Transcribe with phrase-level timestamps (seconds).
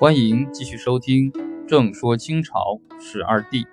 [0.00, 1.32] 欢迎继续收听
[1.66, 3.64] 《正说清朝十二帝》，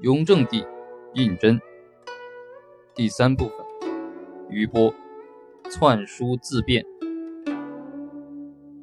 [0.00, 0.64] 雍正帝
[1.12, 1.60] 胤禛
[2.94, 3.56] 第三部分，
[4.48, 4.94] 余波
[5.70, 6.86] 篡书自辩。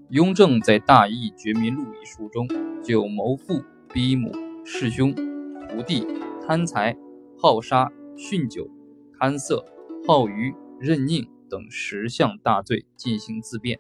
[0.10, 2.48] 雍正在《大义觉民录》一书中，
[2.84, 4.32] 就谋父、逼母、
[4.64, 6.06] 弑兄、屠弟、
[6.46, 6.96] 贪财、
[7.36, 8.70] 好杀、酗酒、
[9.18, 9.66] 贪色、
[10.08, 13.80] 好娱、任佞等十项大罪进行自辩，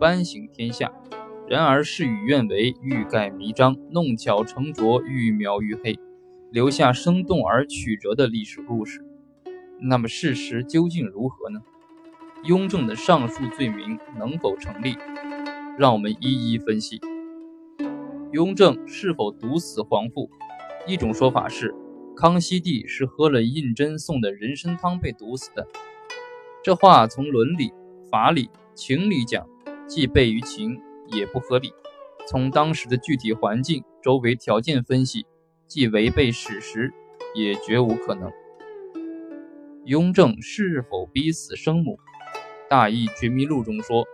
[0.00, 0.92] 颁行天下。
[1.46, 5.98] 然而事与愿违，欲盖弥彰，弄巧成拙，欲描愈黑，
[6.50, 9.04] 留下生动而曲折的历史故事。
[9.78, 11.60] 那么事实究竟如何呢？
[12.44, 14.96] 雍正的上述罪名能否成立？
[15.78, 16.98] 让我们一一分析。
[18.32, 20.30] 雍正是否毒死皇父？
[20.86, 21.74] 一种说法是，
[22.16, 25.66] 康熙帝是喝了胤禛送的人参汤被毒死的。
[26.62, 27.70] 这话从伦理、
[28.10, 29.46] 法理、情理讲，
[29.86, 31.70] 既悖于情，也不合理；
[32.26, 35.26] 从当时的具体环境、周围条件分析，
[35.66, 36.92] 既违背史实，
[37.34, 38.30] 也绝无可能。
[39.84, 41.92] 雍正是否逼死生母？
[42.68, 44.04] 《大义觉民录》中说。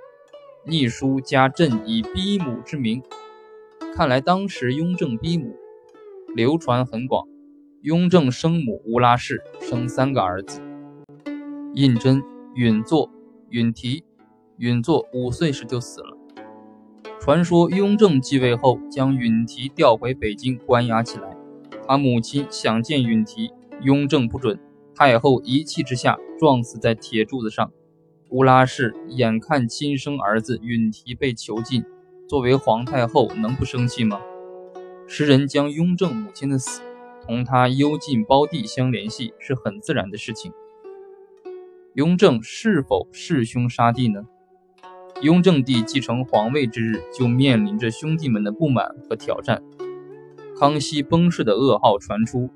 [0.66, 3.02] 逆书加朕以逼母之名，
[3.94, 5.56] 看来当时雍正逼母
[6.36, 7.26] 流传很广。
[7.80, 10.60] 雍正生母乌拉氏生三个儿子：
[11.72, 12.22] 胤禛、
[12.54, 13.08] 允祚、
[13.48, 14.04] 允提。
[14.58, 16.14] 允祚五岁时就死了。
[17.20, 21.36] 传说雍正继位后，将允提调回北京关押起来。
[21.86, 23.50] 他母亲想见允提，
[23.82, 24.58] 雍正不准。
[24.94, 27.70] 太后一气之下，撞死在铁柱子上。
[28.30, 31.84] 乌拉氏眼看亲生儿子允提被囚禁，
[32.26, 34.18] 作为皇太后能不生气吗？
[35.06, 36.80] 时人将雍正母亲的死
[37.26, 40.52] 同他幽禁胞弟相联系，是很自然的事情。
[41.92, 44.24] 雍正是否弑兄杀弟呢？
[45.22, 49.62] 雍正帝继承皇位之日，就面临着兄弟们的不满和挑战。
[50.58, 52.48] 康熙崩逝的噩耗传出，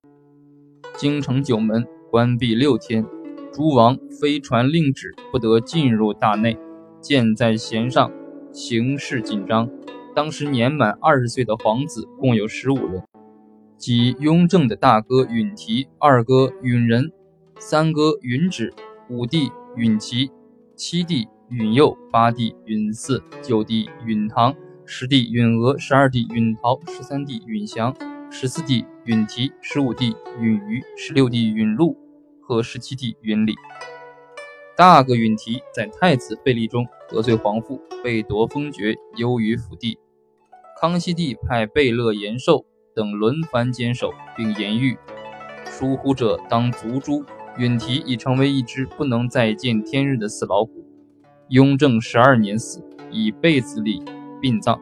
[0.96, 3.04] 京城九门关闭六天。
[3.52, 6.58] 诸王飞传令旨，不得进入大内。
[7.02, 8.10] 箭在弦上，
[8.50, 9.68] 形势紧张。
[10.14, 13.02] 当时年满二十岁的皇子共有十五人，
[13.76, 17.12] 即雍正的大哥允提、二哥允仁、
[17.58, 18.72] 三哥允旨、
[19.10, 20.30] 五弟允祺、
[20.74, 27.94] 七弟允佑、八弟允嗣、九弟允堂、十弟允娥、十二弟允陶、十三弟允祥、
[28.30, 31.96] 十四弟允提、十五弟允瑜、十六弟允禄。
[32.46, 33.54] 和十七弟允礼，
[34.76, 39.98] 大哥允提在太子废立中得罪皇父，被夺封爵，忧于府地。
[40.78, 44.98] 康熙帝派贝勒延寿等轮番坚守，并严谕：
[45.64, 47.24] 疏忽者当族诛。
[47.56, 50.83] 允提已成为一只不能再见天日的死老虎。
[51.48, 54.02] 雍正十二年死，以贝子礼
[54.40, 54.80] 殡葬。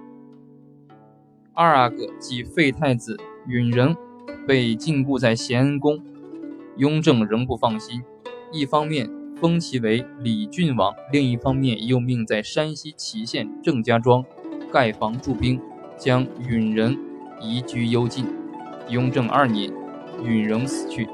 [1.54, 3.96] 二阿哥即废太子允仁，
[4.46, 6.00] 被禁锢在咸恩宫。
[6.76, 8.02] 雍正仍不放心，
[8.52, 14.24] 一方面封其为礼郡王，另一方面又命在山西祁县郑家庄
[14.72, 15.60] 盖房驻兵，
[15.98, 16.96] 将允仁
[17.40, 18.24] 移居幽禁。
[18.88, 19.72] 雍正二年，
[20.24, 21.08] 允仁死去。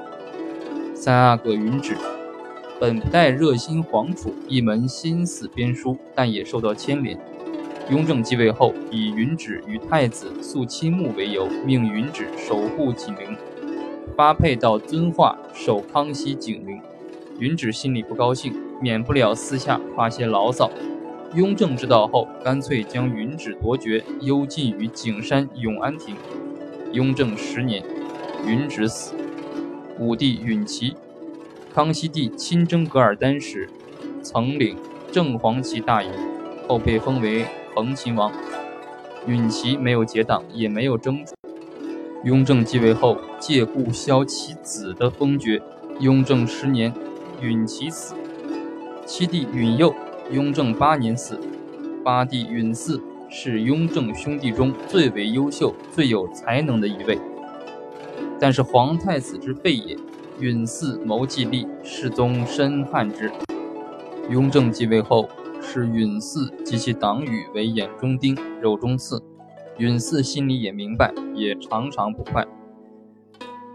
[0.94, 1.94] 三阿哥允旨
[2.80, 7.18] 本不带热心皇储，一门心思编书，但也受到牵连。
[7.90, 13.36] 雍正继位后，以允旨与太子肃亲睦为由，命允旨守护景陵。
[14.16, 16.80] 发配到遵化守康熙景陵，
[17.40, 20.70] 允旨心里不高兴，免不了私下发些牢骚。
[21.34, 26.14] 雍正知道后，干脆将允旨夺爵，幽禁于景山永安亭。
[26.92, 27.82] 雍正十年，
[28.46, 29.14] 允旨死。
[29.98, 30.94] 武帝允琪，
[31.74, 33.68] 康熙帝亲征噶尔丹时，
[34.22, 34.76] 曾领
[35.12, 36.10] 正黄旗大营，
[36.66, 38.32] 后被封为恒亲王。
[39.26, 41.24] 允琪没有结党，也没有征。
[42.24, 45.62] 雍正继位后，借故削其子的封爵。
[46.00, 46.92] 雍正十年，
[47.40, 48.14] 允其死。
[49.04, 49.94] 七弟允佑，
[50.30, 51.38] 雍正八年死。
[52.02, 57.18] 八弟允嗣是雍正兄弟中最为优秀、最有才能的一位，
[58.40, 59.96] 但是皇太子之废也。
[60.40, 63.30] 允嗣谋继立，世宗深憾之。
[64.30, 65.28] 雍正继位后，
[65.60, 69.20] 视允嗣及其党羽为眼中钉、肉中刺。
[69.78, 72.46] 允嗣心里也明白，也常常不快。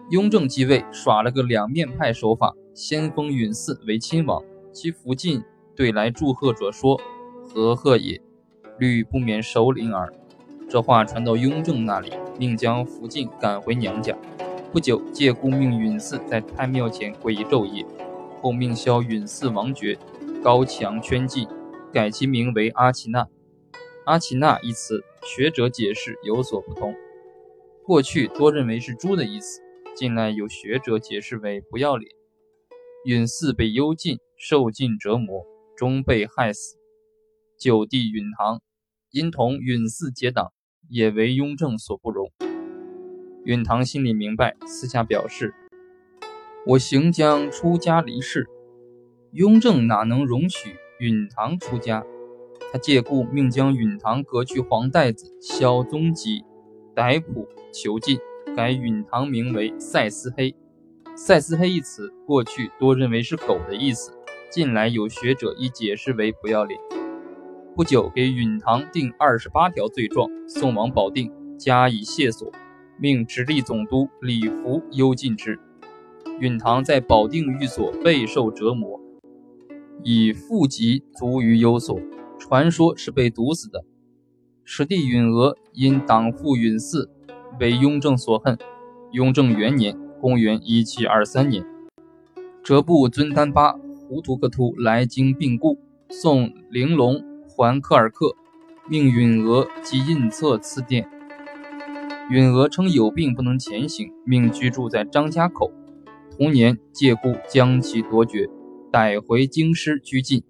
[0.09, 5.43] 雍正继位，耍了个两面派手法，先封允嗣为亲王，其福晋
[5.75, 6.99] 对来祝贺者说
[7.43, 8.21] ：“何贺也？
[8.79, 10.13] 虑不免首领耳。”
[10.69, 14.15] 这话传到雍正那里，命将福晋赶回娘家。
[14.73, 17.85] 不久，借故命允嗣在太庙前跪一昼夜，
[18.41, 19.95] 后命削允嗣王爵，
[20.43, 21.47] 高墙圈禁，
[21.93, 23.27] 改其名为阿奇那。
[24.07, 26.95] 阿奇那一词，学者解释有所不同。
[27.85, 29.61] 过去多认为是猪的意思，
[29.95, 32.11] 近来有学者解释为不要脸。
[33.05, 35.45] 允嗣被幽禁，受尽折磨，
[35.77, 36.77] 终被害死。
[37.59, 38.59] 九弟允堂
[39.11, 40.51] 因同允嗣结党，
[40.89, 42.31] 也为雍正所不容。
[43.45, 45.53] 允堂心里明白，私下表示
[46.65, 48.47] ：“我行将出家离世，
[49.31, 52.05] 雍正哪能容许允堂出家？”
[52.71, 56.43] 他借故命将允堂革去黄带子，小宗籍，
[56.95, 58.17] 逮捕囚禁，
[58.55, 60.55] 改允堂名为赛斯黑。
[61.15, 64.11] 赛斯黑一词，过去多认为是狗的意思，
[64.49, 66.79] 近来有学者已解释为不要脸。
[67.75, 72.51] 不久，给允堂定二十八条罪状，送往保定加以谢所，
[72.97, 75.59] 命直隶总督李福幽禁之。
[76.39, 78.99] 允堂在保定寓所备受折磨，
[80.03, 81.99] 以腹疾卒于幽所，
[82.39, 83.83] 传说是被毒死的。
[84.63, 87.07] 史弟允娥因党父允嗣
[87.59, 88.57] 为雍正所恨，
[89.11, 89.97] 雍正元年。
[90.21, 91.65] 公元一七二三年，
[92.63, 95.77] 哲布尊丹巴胡图克图来京病故，
[96.09, 98.33] 送玲珑还科尔克，
[98.87, 101.09] 命允娥及印册赐殿。
[102.29, 105.71] 允娥称有病不能前行，命居住在张家口。
[106.37, 108.49] 同年借故将其夺爵，
[108.91, 110.43] 逮回京师拘禁，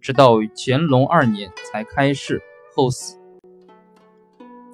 [0.00, 2.42] 直到乾隆二年才开释，
[2.74, 3.18] 后死。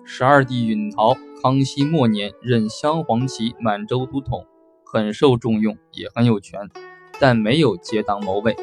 [0.05, 1.17] 十二弟允陶。
[1.43, 4.47] 康熙末年任镶黄旗满洲都统，
[4.85, 6.71] 很受重用，也很有权，
[7.19, 8.55] 但没有结党谋位。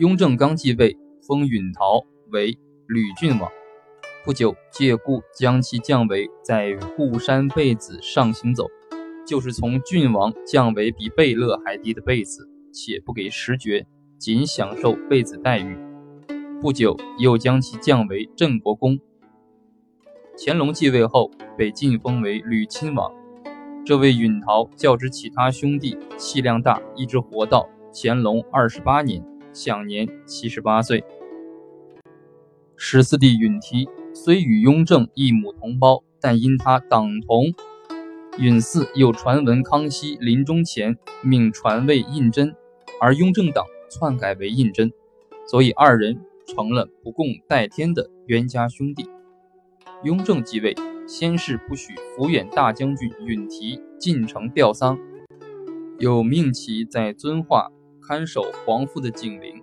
[0.00, 2.58] 雍正刚继位，封允陶为
[2.88, 3.48] 吕郡王，
[4.30, 8.68] 不久借故将其降为在固山贝子上行走，
[9.26, 13.84] 就是从郡王降为比贝勒还低的贝子，且不给实爵，
[14.18, 15.76] 仅享受贝子待遇。
[16.60, 19.00] 不久又将其降为镇国公。
[20.38, 21.28] 乾隆继位后，
[21.58, 23.12] 被晋封为吕亲王。
[23.84, 29.20] 这位允陶较之其他兄弟气量大，一直活到乾隆二十八年，
[29.52, 31.02] 享年七十八岁。
[32.76, 37.54] 十四弟允提虽与雍正一母同胞，但因他党同
[38.38, 42.54] 允嗣，又传闻康熙临终前命传位胤禛，
[43.00, 44.92] 而雍正党篡改为胤禛，
[45.46, 49.08] 所以二人成了不共戴天的冤家兄弟。
[50.02, 50.74] 雍正继位，
[51.06, 54.98] 先是不许抚远大将军允提进城吊丧，
[55.98, 57.70] 又命其在遵化
[58.02, 59.59] 看守皇父的景陵，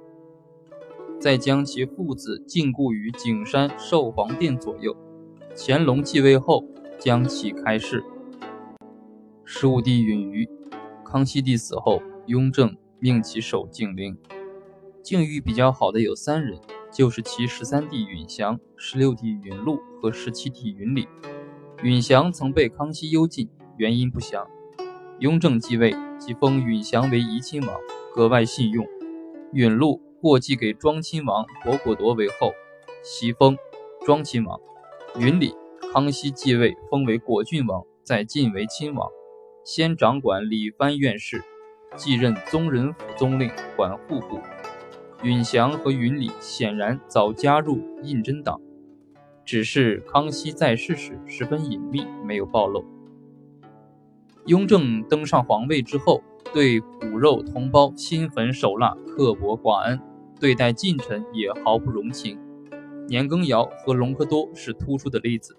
[1.20, 4.96] 再将其父子禁锢于景山寿皇殿左右。
[5.56, 6.64] 乾隆继位后，
[7.00, 8.04] 将其开释。
[9.44, 10.48] 十五弟允瑜，
[11.04, 14.18] 康熙帝死后，雍正命其守景陵。
[15.02, 16.60] 境遇比较好的有三人。
[16.90, 21.06] 就是其十三弟允祥、十六弟允禄和十七弟允礼。
[21.84, 24.48] 允祥曾被康熙幽禁，原因不详。
[25.20, 27.76] 雍正继位，即封允祥为怡亲王，
[28.16, 28.88] 格外信用。
[29.52, 32.52] 允禄过继给庄亲王博果铎为后，
[33.02, 33.58] 袭封
[34.06, 34.60] 庄亲王。
[35.18, 35.56] 允礼，
[35.94, 39.10] 康熙继位封为果郡王，再晋为亲王，
[39.64, 41.42] 先掌管理藩院事，
[41.96, 44.42] 继任宗人府宗令，管户部。
[45.24, 48.60] 允祥和允礼显然早加入胤禛党，
[49.46, 52.84] 只是康熙在世时十分隐秘，没有暴露。
[54.48, 56.22] 雍正登上皇位之后，
[56.54, 59.98] 对骨肉同胞心狠手辣、刻薄寡恩，
[60.40, 62.38] 对待近臣也毫不容情。
[63.08, 65.56] 年羹尧和隆科多是突出的例子。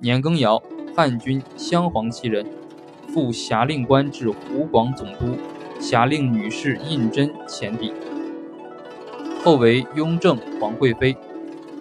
[0.00, 0.62] 年羹尧，
[0.94, 2.46] 汉军镶黄旗人，
[3.08, 5.36] 副辖令官至湖广总督，
[5.78, 7.92] 辖令女士胤禛前邸。
[9.42, 11.16] 后为雍正皇贵妃。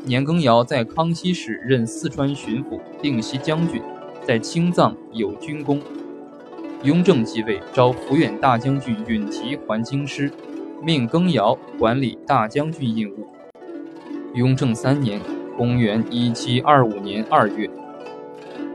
[0.05, 3.81] 年羹尧在康熙时任四川巡抚、定西将军，
[4.25, 5.81] 在青藏有军功。
[6.83, 10.31] 雍正继位，召抚远大将军允提还京师，
[10.81, 13.27] 命羹尧管理大将军印务。
[14.33, 15.19] 雍正三年
[15.57, 17.69] （公元1725年2月），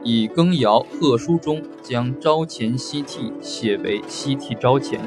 [0.04, 5.00] 以羹尧贺书中将朝前西替写为西替朝前，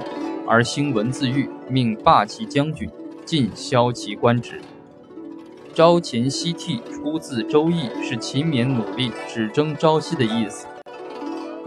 [0.47, 2.89] 而兴文字狱，命霸其将军。
[3.25, 4.61] 尽削其官职。
[5.73, 10.65] 朝前夕替出自《周易》，是勤勉努力、只争朝夕的意思。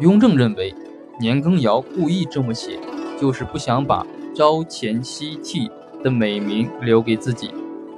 [0.01, 0.75] 雍正认为，
[1.21, 2.79] 年羹尧故意这么写，
[3.21, 4.07] 就是不想把
[4.41, 5.71] “朝前夕替”
[6.03, 7.51] 的美名留给自己。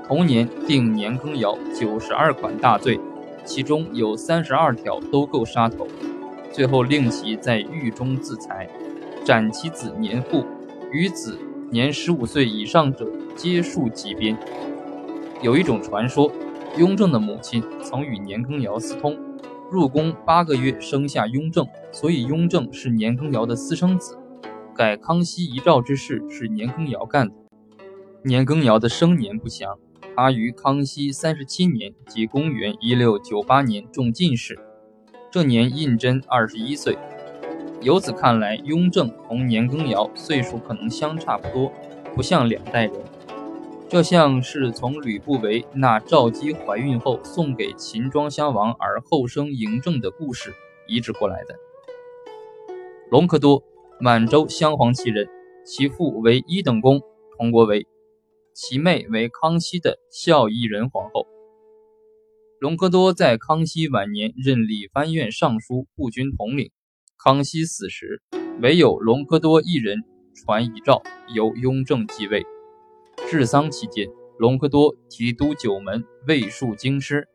[0.04, 2.98] 同年定年羹尧九十二款大罪，
[3.44, 5.86] 其中有三十二条都够杀头。
[6.50, 8.68] 最后令其在狱中自裁，
[9.24, 10.44] 斩其子年父，
[10.90, 11.38] 与子。
[11.70, 14.36] 年十五岁以上者皆数级鞭。
[15.42, 16.28] 有一种传说，
[16.76, 19.16] 雍正的母亲曾与年羹尧私通，
[19.70, 24.18] 入宫八个月生下雍正，所以雍正是年羹尧的私生子。
[24.74, 27.34] 改康熙遗诏之事是年羹尧干的。
[28.22, 29.78] 年羹尧的生年不详，
[30.16, 34.58] 他于康熙三十七年，即公元一六九八年中进士，
[35.30, 36.96] 这年胤禛二十一岁。
[37.82, 41.70] 由此看来，雍正同年羹尧岁数可能相差不多，
[42.14, 42.94] 不像两代人。
[43.90, 50.54] 这像是从吕不韦纳赵姬怀孕后送给秦庄襄王而后生嬴政的故事
[50.86, 51.54] 移植过来的。
[53.10, 53.62] 隆科多，
[54.04, 55.28] 满洲镶黄旗人，
[55.64, 57.00] 其父为一等公
[57.38, 57.86] 佟国维，
[58.52, 61.24] 其妹为康熙的孝义仁皇后。
[62.58, 66.72] 隆科多在康熙晚年任理藩院尚书、步军统领。
[67.16, 68.20] 康熙死时，
[68.60, 69.98] 唯有隆科多一人
[70.34, 71.00] 传遗诏，
[71.32, 72.44] 由雍正继位。
[73.28, 77.20] 治丧期间，隆科多提督九门，卫戍京师。《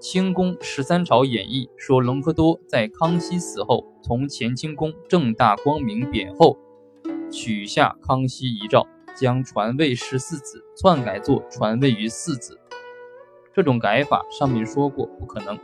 [0.00, 6.58] 清宫十三朝演义》说，隆科多在康熙死后，从乾清宫正大光明匾后
[7.30, 12.58] 取下康熙遗诏，将传位十四子篡改作传位于四子。
[13.54, 15.58] 这种改法上面说过不可能。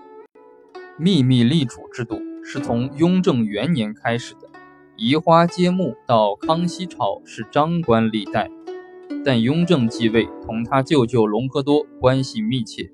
[0.98, 4.50] 秘密立储制度是从雍正元年开始的，
[4.96, 8.50] 移花接木到康熙朝是张冠李戴。
[9.24, 12.92] 但雍正继位，同他舅舅隆科多关系密切。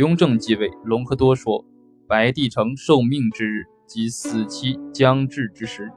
[0.00, 1.62] 雍正继位，隆科多说
[2.08, 5.92] ：“白帝城受命之日，即死期将至之时。”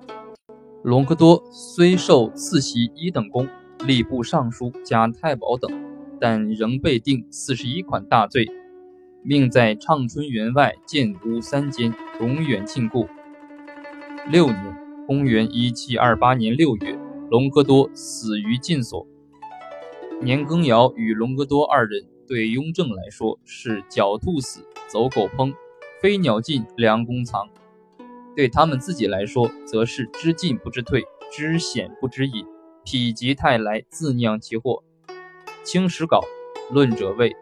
[0.84, 3.48] 隆科多虽受赐袭一等功、
[3.88, 5.72] 吏部尚书加太保等，
[6.20, 8.46] 但仍被定四十一款大罪，
[9.24, 13.08] 命在畅春园外建屋三间，永远禁锢。
[14.30, 19.08] 六年，公元一七二八年六月，隆科多死于禁所。
[20.22, 25.54] 年羹尧与隆科多二人对雍正来说是狡兔死，走狗烹，
[26.02, 27.48] 飞鸟尽，良弓藏；
[28.36, 32.46] 对他们自己来说，则是知进不知退，知险不知隐，
[32.86, 34.84] 否极泰来，自酿其祸。
[35.64, 36.22] 清史稿
[36.72, 37.36] 论者谓：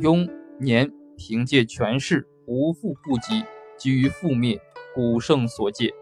[0.00, 3.44] 雍年凭借权势，无复顾及，
[3.76, 4.60] 急于覆灭，
[4.94, 5.92] 古圣所戒。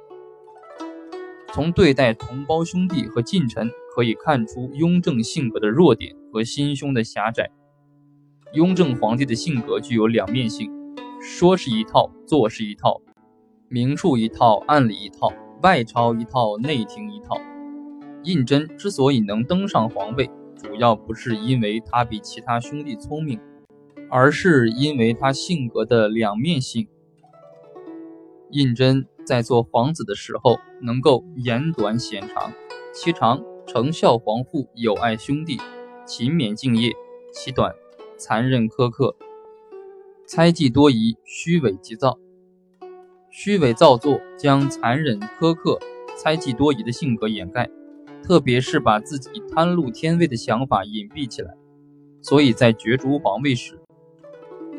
[1.53, 3.71] 从对待同胞兄弟和近臣。
[3.97, 7.51] 可以看出雍正性格的弱点和心胸的狭窄。
[8.53, 10.71] 雍正皇帝的性格具有两面性，
[11.21, 13.01] 说是一套，做是一套，
[13.69, 17.37] 明处一套，暗里一套，外朝一套，内廷一套。
[18.23, 23.39] 胤禛之所以能登上皇位，主要不是因为他比其他兄弟聪明，
[24.09, 26.89] 而是因为他性格的两面性。
[28.51, 32.53] 胤禛在做皇子的时候，能够言短显长，
[32.93, 33.43] 其长。
[33.69, 35.59] 承孝皇父，友爱兄弟，
[36.07, 36.93] 勤勉敬业；
[37.33, 37.75] 其短，
[38.19, 39.15] 残忍苛刻，
[40.27, 42.19] 猜忌多疑，虚伪急躁。
[43.31, 45.79] 虚伪造作将残忍苛刻、
[46.17, 47.69] 猜忌多疑的性格掩盖，
[48.23, 51.55] 特别是把自己贪禄天位的想法隐蔽起来。
[52.23, 53.79] 所以在角逐皇位时，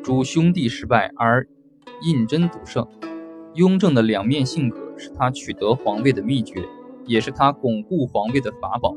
[0.03, 1.47] 诸兄弟失败，而
[2.01, 2.87] 胤禛独胜。
[3.53, 6.67] 雍正的两面性格是他取得皇位的秘诀。
[7.05, 8.93] 也是他巩固皇位的法宝。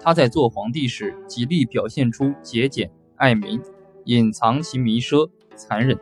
[0.00, 3.60] 他在做皇帝时，极力表现出节俭爱民，
[4.04, 5.98] 隐藏其迷奢残忍。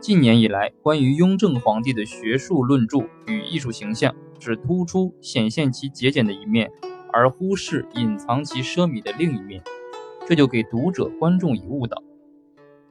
[0.00, 6.70] 近年以来，关于雍正皇帝的学术论著与艺术形象，只突出显现其节俭的一面，
[7.12, 9.62] 而忽视隐藏其奢靡的另一面，
[10.26, 12.02] 这就给读者观众以误导。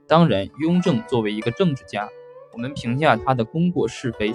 [0.08, 2.08] 当然，雍正作为一个政治家，
[2.54, 4.34] 我们评价他的功过是非。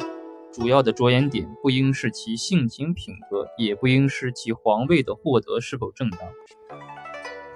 [0.53, 6.21] 主要的着眼点不应是其性情品格，也不应是其皇位的获得是否正当。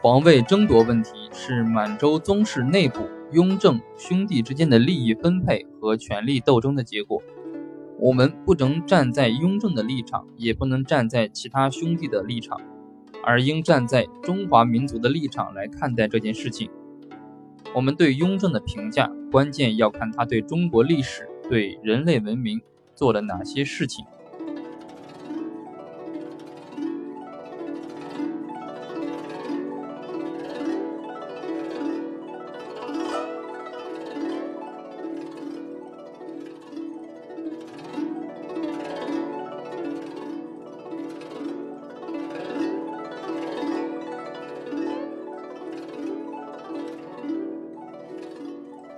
[0.06, 3.00] 皇位争夺问题是满洲宗室内部
[3.32, 7.20] 雍正兄弟之间的利益分配和权力斗争的结果。
[7.98, 12.56] 我们不能站在雍正的立场，也不能站在其他兄弟的立场，
[13.24, 16.70] 而应站在中华民族的立场来看待这件事情。
[17.74, 22.60] 我们对雍正的评价，关键要看他对中国历史、对人类文明。
[22.94, 24.06] 做了哪些事情？